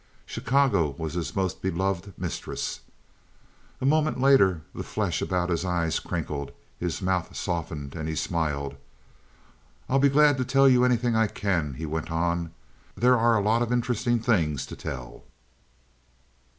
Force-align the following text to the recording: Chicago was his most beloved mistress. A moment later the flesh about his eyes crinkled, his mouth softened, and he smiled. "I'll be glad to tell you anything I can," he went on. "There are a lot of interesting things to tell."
Chicago 0.25 0.95
was 0.97 1.13
his 1.13 1.35
most 1.35 1.61
beloved 1.61 2.11
mistress. 2.17 2.79
A 3.79 3.85
moment 3.85 4.19
later 4.19 4.63
the 4.73 4.81
flesh 4.81 5.21
about 5.21 5.51
his 5.51 5.63
eyes 5.63 5.99
crinkled, 5.99 6.51
his 6.79 7.03
mouth 7.03 7.35
softened, 7.35 7.93
and 7.93 8.09
he 8.09 8.15
smiled. 8.15 8.77
"I'll 9.87 9.99
be 9.99 10.09
glad 10.09 10.37
to 10.37 10.43
tell 10.43 10.67
you 10.67 10.83
anything 10.83 11.15
I 11.15 11.27
can," 11.27 11.75
he 11.75 11.85
went 11.85 12.09
on. 12.09 12.51
"There 12.97 13.15
are 13.15 13.37
a 13.37 13.43
lot 13.43 13.61
of 13.61 13.71
interesting 13.71 14.17
things 14.19 14.65
to 14.65 14.75
tell." 14.75 15.23